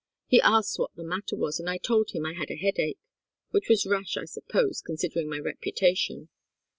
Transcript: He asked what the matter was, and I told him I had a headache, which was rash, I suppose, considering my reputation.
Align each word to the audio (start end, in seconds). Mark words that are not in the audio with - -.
He 0.25 0.41
asked 0.41 0.79
what 0.79 0.95
the 0.95 1.03
matter 1.03 1.35
was, 1.35 1.59
and 1.59 1.69
I 1.69 1.77
told 1.77 2.09
him 2.09 2.25
I 2.25 2.33
had 2.33 2.49
a 2.49 2.55
headache, 2.55 2.97
which 3.51 3.69
was 3.69 3.85
rash, 3.85 4.17
I 4.17 4.25
suppose, 4.25 4.81
considering 4.81 5.29
my 5.29 5.37
reputation. 5.37 6.29